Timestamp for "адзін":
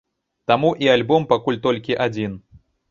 2.09-2.39